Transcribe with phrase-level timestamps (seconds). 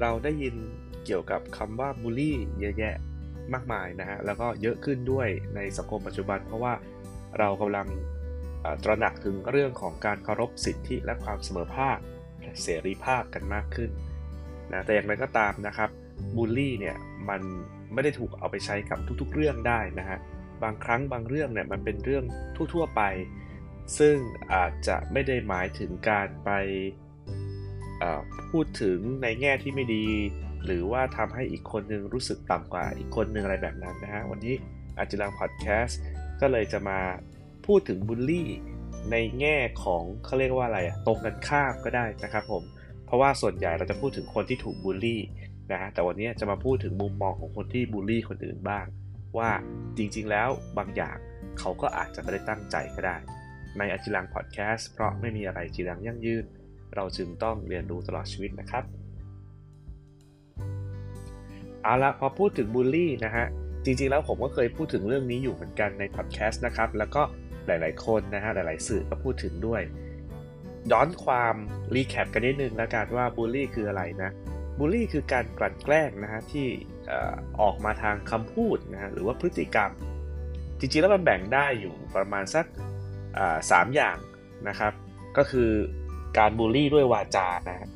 [0.00, 0.54] เราได้ยิน
[1.04, 2.94] เกี่ยวกับคำว่าบูลลี่เยอะแยะ
[3.54, 6.74] มากมายนะฮะแล้วก็เยอะขึ้นด้วยในสังคมปัจจุบัน เพราะว่า
[7.38, 7.88] เรากำลัง
[8.84, 11.98] ตระหนักถึงเรื่องของการเคารพสิทธิและความเสมอภาค
[12.62, 13.90] เสรีภาพกันมากขึ้น
[14.72, 15.90] นะแต่อย่างไรก็ตามนะครับ
[16.36, 16.96] บูลลี่เนี่ย
[17.28, 17.42] มัน
[17.92, 20.18] ไม่ได้ถูกเอาไปใช้กับทุกๆเรื่องได้นะฮะ
[20.62, 22.24] บางครั้งบางเรื่องเนี่ยมันเป็นเรื่อง
[22.74, 23.02] ทั่วๆไป
[23.98, 24.16] ซึ่ง
[24.54, 26.50] อาจจะไม่ได้หมายถึงการไป
[28.50, 30.06] พูดถึงในแง่ที่ไม่ดี
[30.64, 34.54] หรือว่าทำให้อีกคนนึงรู้สึกต่ำกว่าอีกคนนึงอะไรแบบนั้นนะฮะวันนี้
[34.98, 36.00] อาจจะลังพอดแคสต์
[36.40, 37.00] ก็เลยจะมา
[37.66, 38.48] พูดถึงบูลลี่
[39.10, 42.62] ในแง่ของเขาเรียกว่าอะไรอะตรงกันข้ามก็ได้นะครับผม
[43.06, 45.20] เพราะว่าส่วนใหญ่เราจะพูดถึงคนที่ถูกบูลลี่
[45.72, 48.86] นะฮะแต่วันนี้จะมาพูดถึงมุมมองของคนที่บูลลี่คนอื่นบ้าง
[49.38, 49.50] ว่า
[49.96, 51.16] จริงๆแล้วบางอย่าง
[51.58, 53.16] เขาก็อาจจะไม่ได้ตั้งใจก็ได้
[53.78, 56.44] ในอจิลังพอดแคสต์เพราะไม่มีอะไรจีรังยั่งยืน
[56.96, 58.84] เราจึงต้องเรียนรู้ตลอดชีวิตนะครับ
[61.82, 63.46] เอาละพอพูดถึงบูลลี่นะฮะ
[63.84, 67.22] จริงๆแล้วผมก็เคยพูดถึงเรื่องนี้อยู่เหมือนกันในพอดแคสต์นะครับ แล้วก็
[67.66, 69.82] หลายๆคนนะฮะ หลายๆสื่อก็พูดถึงด้วย
[70.92, 71.54] ย้อนความ
[71.94, 74.30] รีแคปกันนิดนึงแล้วกันว่าบูลลี่คืออะไรนะ
[74.78, 76.66] บูลลี่คือการกลั่นแกล้งนะฮะที่
[77.60, 79.90] ออกมาทางคำพูดนะฮะหรือว่าพฤติกรรม
[80.78, 82.66] จริงๆแล้วมันแบ่งได้อยู่ประมาณสัก
[83.70, 84.16] สามอย่าง
[84.68, 84.92] นะครับ
[85.36, 85.70] ก็คือ
[86.38, 87.88] การบูลลี่ด้วยวาจานะฮะ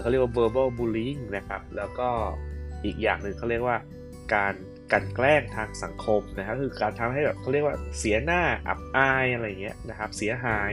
[0.00, 2.08] เขาเรียกว่า verbal bullying นะครับ แล้วก็
[2.84, 3.76] อีกอย่างหนึ่งเขาเรียกว่า
[4.34, 4.54] การ
[4.92, 10.72] กันแกล้งทางสังคมนะครับคือการทำให้แบบเขาเรียกว่าเสียหน้าอับอายอะไรเงี้ยนะครับ เสียหาย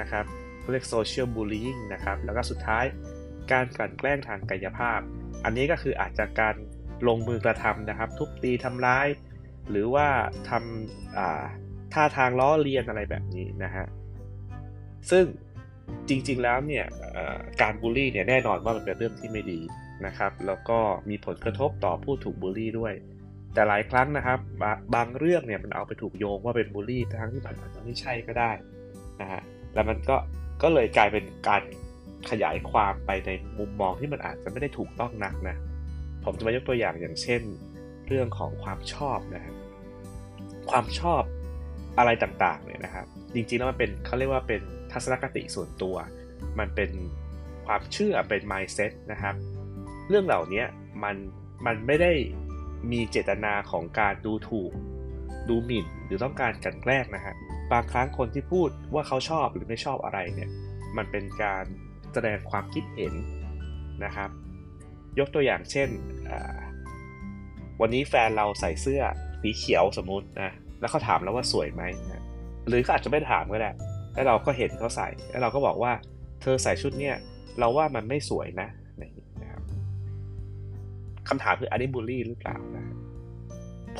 [0.00, 0.24] นะครับ
[0.60, 2.84] เขาเรียก social bullying นะครับ แล้วก็สุดท้าย
[3.52, 5.00] การกลั่นแกล้งทางกายภาพ
[5.44, 6.54] อันนี้ก็คืออาจจะการ
[7.08, 9.06] ลงมือกระทำนะครับ ทุบตีทำร้าย
[9.70, 10.06] หรือว่า
[10.48, 13.86] ทำท่าทางล้อเลียนอะไรแบบนี้นะฮะ
[15.10, 15.24] ซึ่ง
[16.08, 16.86] จริงๆแล้วเนี่ย
[17.62, 19.60] การบูลลี่เนี่ยแน่นอนว่ามันเป็นเรื่องที่ไม่ดี
[20.06, 20.78] นะครับแล้วก็
[21.10, 22.94] มีผลกระทบต่อผู้ถูกบูลลี่ด้วย
[23.54, 24.38] แต่หลายครั้งนะครับ
[24.94, 28.50] บางเรื่องเนี่ยมันเอาไปถูกโยงว่าเป็นบูลลี่ทั้งที่มันอาจจะไม่ใช่ก็ได้
[29.20, 29.42] นะฮะ
[29.74, 30.16] แล้วมันก็
[30.62, 31.62] ก็เลยกลายเป็นการ
[32.30, 35.56] ขยายความไปในมุมมองที่มันอาจจะไม่ได้ถูกต้องนักนะ
[36.24, 37.42] ผมจะมายกตัวอย่างอย่างเช่น
[38.08, 39.54] เรื่องของความชอบนะฮะ
[40.70, 41.22] ความชอบ
[41.98, 44.62] อะไรต่างๆเนี่ยนะครับ จริงๆแล้วมันเป็นเขาเรียกว่าเป็น
[44.92, 45.96] ทัศนคติส่วนตัว
[46.58, 46.90] มันเป็น
[47.66, 49.34] ความเชื่อเป็น mindset นะครับ
[50.08, 50.64] เรื่องเหล่านี้
[51.04, 51.16] มัน
[51.66, 52.12] มันไม่ได้
[52.92, 54.72] มีเจตนาของการดูถูก
[55.48, 57.34] ดูหมิ่นหรือต้องการกันแกล้งนะฮะ
[57.72, 60.50] บางครั้งคนที่พูดว่าเขาชอบหรือไม่ชอบอะไรเนี่ย
[60.96, 61.64] มันเป็นการ
[62.12, 63.14] แสดงความคิดเห็น
[64.04, 64.30] นะครับ
[65.18, 65.88] ยกตัวอย่างเช่น
[67.80, 69.02] วันนี้แฟนเราใส่เสื้อ
[69.42, 70.50] สีเขียวสมมุตินะ
[70.80, 72.22] แล้วเขาถามเราว่าสวยไหมนะ
[72.68, 73.70] หรือเขาอาจจะไม่ถามก็ได้
[74.20, 75.92] แล้วเราก็เห็นเขาใส่ แล้วเราก็บอกว่า
[76.42, 77.16] เธอใส่ชุดเนี้ย
[77.58, 78.68] เราว่ามันไม่สวยนะ
[79.00, 79.62] นะครับ
[81.28, 82.84] คำถามคืออันนี้บูลลี่หรือเปล่านะ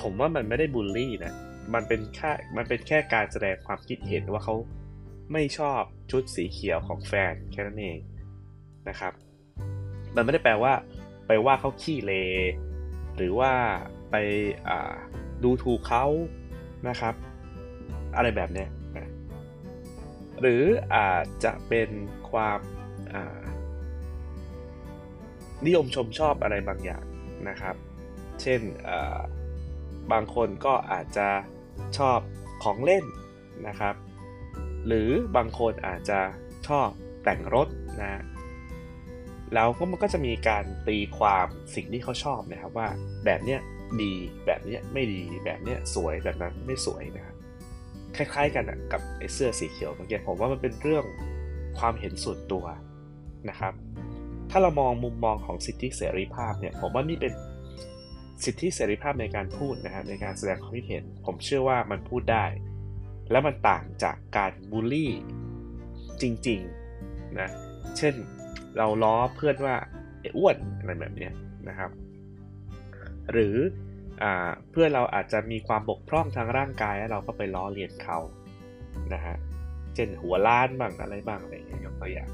[0.01, 1.33] ผมว่ามันไม่ได้บูลลี่นะ
[1.75, 4.55] มันเป็นแค่มันเป็นแค่การแสดงความคิดเห็นว่าเขา
[5.33, 5.81] ไม่ชอบ
[6.11, 7.99] ชุดสีเขียวของแฟนแค่นั้นเอง
[8.89, 9.13] นะครับ
[10.15, 10.73] มันไม่ได้แปลว่า
[11.27, 12.13] ไปว่าเขาขี้เล
[13.17, 13.53] หรือว่า
[14.11, 14.17] ไป
[15.45, 16.05] ดูถูกเขา
[16.89, 17.15] นะครับ
[18.17, 18.71] อะไรแบบนี้นะ
[20.41, 20.63] หรือ
[20.95, 21.91] อาจจะเป็น
[22.31, 22.61] ความ
[25.67, 27.05] นิยมชมชอบอะไรบางอย่าง
[27.49, 27.77] นะครับ
[28.43, 28.61] เช่น
[30.13, 31.29] บางคนก็อาจจะ
[31.99, 32.19] ชอบ
[32.63, 33.05] ของเล่น
[33.69, 33.95] นะครับ
[34.87, 36.21] หรือบางคนอาจจะ
[36.69, 36.89] ชอบ
[37.25, 37.69] แต่งรถ
[38.01, 38.23] นะ
[39.55, 42.89] แล้วก็มันก็จะมีการตีความสิ่งที่เขาชอบนะครับว่า
[43.25, 43.61] แบบเนี้ย
[44.03, 44.13] ดี
[44.47, 47.37] แบบเนี้ยไม่ดีแบบเนี้ยสวยแบบนั้นไม่สวยนะครับ
[48.17, 51.05] คล้าย ๆ กันกับไอ้เสื้อสีเขียวเมื่อกี้ผมว่ามันเป็นเรื่อง
[51.79, 52.65] ความเห็นส่วนตัว
[53.49, 53.73] นะครับ
[54.51, 57.33] ถ้าเรามองมุมมองของสิทธิเสรีภาพเนี่ยผมว่านี่เป็น
[58.45, 62.47] สิทธิเสรีภาพในการพูดนะครับในการแสดงความคิดเห็น ผมเชื่อว่ามันพูดได้
[63.31, 65.13] แล้วมันต่างจากการบูลลี่
[66.23, 67.51] จริงๆนะ
[67.97, 68.15] เช่น
[68.77, 69.77] เราล้อเพื่อนว่า
[70.21, 71.31] ไอ้อ้วนอะไรแบบนี้
[71.69, 71.91] นะครับ
[73.33, 73.57] หรือ
[74.71, 78.19] เพื่อนเราอาจจะมีความบกพร่องทางร่างกายแล้วเราก็ไปล้อเลียนเขา
[79.15, 79.37] นะฮะ
[79.95, 82.29] เช่นหัวล้านบ้างอะไรบ้างอะไรอย่างเงี้ยยกตัวอย่าง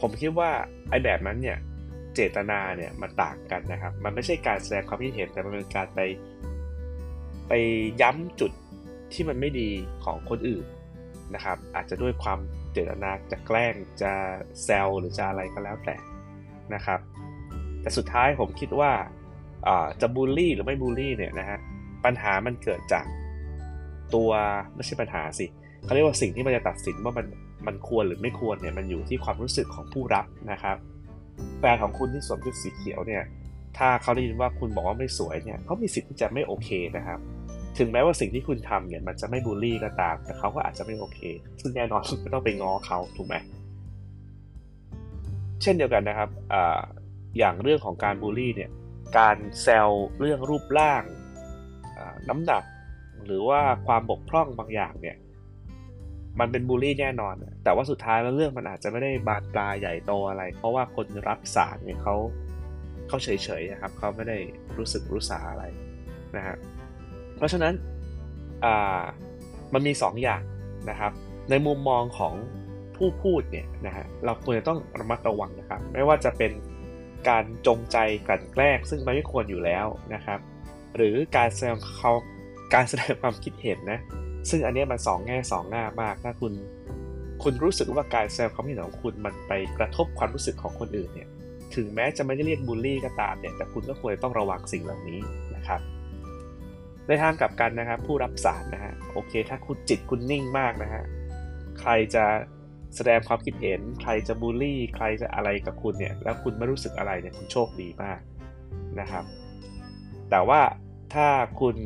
[0.00, 0.50] ผมคิดว่า
[0.90, 1.58] ไอ้แบบนั้นเนี่ย
[2.14, 6.00] เจตนาเนี่ยมันต่างกันนะครับ มันไม่ใช่การแสดงความคิดเห็นแต่มันเป็นการไป
[7.48, 7.52] ไป
[8.02, 8.52] ย้ำจุด
[9.12, 9.70] ที่มันไม่ดี
[10.04, 10.66] ของคนอื่น
[11.34, 12.38] นะครับ อาจจะด้วยความ
[12.72, 14.12] เจตนาจะแกล้งจะ
[14.64, 15.96] แซลหรือจะอะไรก็แล้วแต่
[16.74, 17.00] นะครับ
[17.80, 18.92] แต่สุดท้ายผมคิดว่า
[20.00, 21.58] จะบูลลี่หรือไม่บูลลี่เนี่ยนะฮะ
[22.04, 23.04] ปัญหามันเกิดจาก
[24.14, 24.30] ตัว
[24.74, 25.46] ไม่ใช่ปัญหาสิ
[25.84, 27.26] เขาเรียกว่าสิ่งที่มันจะตัดสินว่ามัน
[27.66, 30.76] มันควรหรือไม่ควรเนี่ยมันอยู่ที่ความรู้สึกของผู้รับนะครับ
[31.60, 33.22] แฟนของคุณที่สวมชุดสีเขียวเนี่ย
[33.78, 37.18] ถ้าเขาได้ยินว่าคุณบอกว่าไม่สวยเนี่ยเขามีสิทธิ์ที่จะไม่โอเคนะครับ
[37.78, 41.20] ถึงแม้ว่าสิ่งที่คุณทำเนี่ยมันจะไม่บูลลี่ก็ตาม แต่เขาก็อาจจะไม่โอเค
[41.60, 43.36] ซึ่งแน่นอนคุณก็ต้องไปง้อเขาถูกไหม
[45.62, 46.54] เช่นเดียวกันนะครับอ
[47.38, 48.70] อย่างเรื่องของการบูลลี่เนี่ย
[49.16, 49.88] การแซว
[50.20, 51.02] เรื่องรูปร่าง
[52.28, 52.64] น้ำหนัก
[53.26, 55.16] หรือว่าความบกพร่องบางอย่างเนี่ย
[56.40, 57.34] มันเป็นบูลลี่แน่นอน
[57.64, 62.16] แต่ว่าสุดท้ายแล้วเรื่องมันอาจจะไม่ได้บานปลายใหญ่โตอะไร เพราะว่าคนรับสารเนี่ยเขา
[63.08, 63.28] เขาเฉ
[63.60, 64.38] ยๆนะครับเขาไม่ได้
[64.78, 65.64] รู้สึกรู้สาอะไร
[66.36, 66.56] นะฮะ
[67.36, 67.74] เพราะฉะนั้น
[69.72, 70.42] มันมี 2ออย่าง
[70.90, 71.12] นะครับ
[71.50, 72.34] ในมุมมองของ
[72.96, 76.52] ผู้พูดเนี่ยนะฮะเราควรจะต้องระมัดระวังนะครับ ไม่ว่าจะเป็น
[77.28, 80.38] การจงใจกลั่นแกล้ง ซึ่งมันไม่ควรอยู่แล้วนะครับ
[80.96, 82.12] หรือการแสดงเขา
[82.74, 84.00] การแสดงความคิดเห็นนะ
[84.50, 86.52] ซึ่งอันนี้มันสองแง่สองหน้ามาก ถ้าคุณ
[87.42, 91.28] คุณรู้สึกว่าการแสดงความคิดเห็นของคุณมันไปกระทบความรู้สึกของคนอื่นเนี่ย
[91.74, 95.20] ถึงแม้จะไม่ได้เรียกบูลลี่ก็ตามเนี่ย แต่คุณก็ควรต้องระวังสิ่งเหล่านี้
[95.56, 95.80] นะครับ
[97.06, 101.04] ในทางกลับกันนะครับ ผู้รับสารนะฮะ โอเค ถ้าคุณจิตคุณนิ่งมากนะฮะ
[101.80, 102.24] ใครจะ
[102.96, 108.20] แสดงความคิดเห็น ใครจะบูลลี่ ใครจะอะไรกับคุณเนี่ย แล้วคุณไม่รู้สึกอะไรเนี่ย คุณโชคดีมาก
[109.00, 109.24] นะครับ
[110.30, 110.60] แต่ว่า
[111.14, 111.28] ถ้า
[111.60, 111.76] คุณ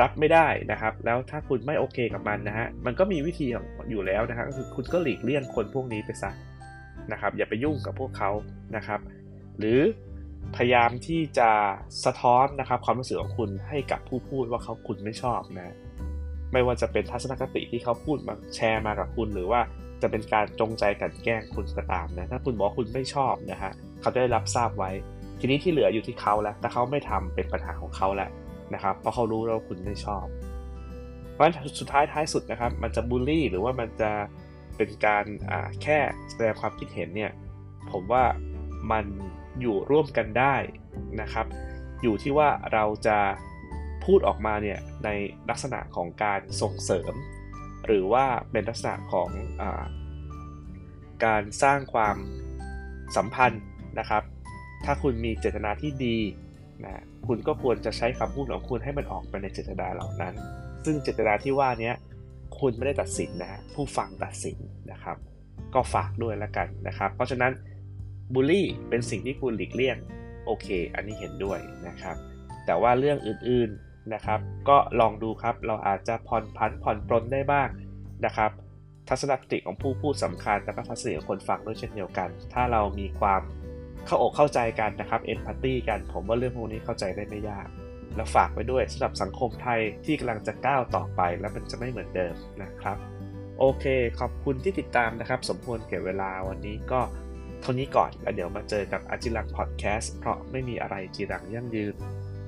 [0.00, 3.46] รับไม่ได้นะครับ แล้วถ้าคุณไม่โอเคกับมันนะฮะ มันก็มีวิธี
[3.90, 6.30] อยู่แล้วนะฮะ ก็คือคุณก็หลีกเลี่ยงคนพวกนี้ไปซะ
[7.12, 8.30] นะครับ อย่าไปยุ่งกับพวกเขา
[8.76, 9.00] นะครับ
[9.58, 9.80] หรือ
[10.56, 11.50] พยายามที่จะ
[12.04, 15.74] สะท้อนนะครับ ความรู้สึกของคุณให้กับผู้พูดว่าเขาคุณไม่ชอบนะ
[16.52, 19.60] ไม่ว่าจะเป็นทัศนคติที่เขาพูดมาแชร์มากับคุณหรือว่า
[20.02, 24.90] จะเป็นการจงใจกันแกล้งคุณก็ตามนะถ้าคุณบอกคุณไม่ชอบนะฮะเขาได้รับทราบไว้
[25.40, 28.30] ทีนี้ที่เหลืออยู่ที่เขาแล้วถ้าเขาไม่ทำเป็นปัญหาของเขาแล้ว
[28.74, 30.24] นะครับเพราะเขารู้แล้วคุณไม่ชอบ
[31.32, 34.12] เพราะฉะนั้นสุดท้ายท้ายสุดนะครับ มันจะบูลลี่หรือว่ามันจะ
[34.76, 35.24] เป็นการ
[35.82, 35.98] แค่
[36.30, 37.32] แสดงความคิดเห็นเนี่ย
[37.90, 38.24] ผมว่า
[38.92, 39.04] มัน
[39.60, 40.54] อยู่ร่วมกันได้
[41.20, 41.46] นะครับ
[42.02, 43.18] อยู่ที่ว่าเราจะ
[44.04, 45.08] พูดออกมาเนี่ยใน
[45.50, 47.12] ลักษณะของการส่งเสริม
[47.86, 49.28] หรือว่าเป็นลักษณะของ
[49.60, 49.62] อ
[51.24, 52.16] การสร้างความ
[53.16, 53.62] สัมพันธ์
[53.98, 54.22] นะครับ
[54.84, 56.18] ถ้าคุณมีเจตนาที่ดี
[56.84, 60.34] นะคุณก็ควรจะใช้คำพูดของคุณให้มันออกไปในเจตนาเหล่านั้น
[60.84, 61.92] ซึ่งเจตนาที่ว่านี้
[62.60, 64.58] คุณไม่ได้ตัดสินนะผู้ฟังตัดสิน
[64.92, 65.16] นะครับ
[65.74, 67.52] ก็ฝากด้วยแล้วกันนะครับ เพราะฉะนั้น
[68.34, 69.96] บูลลี่เป็นสิ่งที่คุณหลีกเลี่ยง
[70.44, 71.58] โอเค อันนี้เห็นด้วย
[71.88, 72.16] นะครับ
[72.66, 73.70] แต่ว่าเรื่องอื่น
[74.14, 77.68] นะครับ ก็ลองดูครับเราอาจจะผ่อนผันผ่อนปลนได้บ้าง
[78.26, 78.50] นะครับ
[79.08, 83.42] ทัศนคติของผู้พูดสำคัญแล้วก็ทัศนคติของคนฟังด้วยเช่นเดียวกัน ถ้าเรามีความ
[84.06, 87.68] เข้าอกเข้าใจกันนะครับเอ็นพัตตี้กัน ผมว่าเรื่องพวกนี้เข้าใจได้ไม่ยาก
[88.16, 92.96] แล้วฝากไว้ด้วยสำหรับสังคมไทยที่กำลังจะก้าวต่อไปแล้วมันจะไม่เหมือนเดิมนะครับ
[93.58, 93.84] โอเค
[94.20, 97.00] ขอบคุณที่ติดตามนะครับ สมควรเก็บเวลาวันนี้ก็
[97.60, 101.94] เท่านี้ก่อนแล้วเดี๋ยวมาเจอกับอาจิรังพอดแคสต์เพราะไม่มีอะไรจีรังยั่งยืน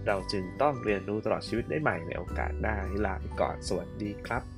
[0.08, 4.57] เราจึงต้องเรียนรู้ตลอดชีวิตได้ใหม่ในโอกาสหน้าลาไปก่อนสวัสดีครับ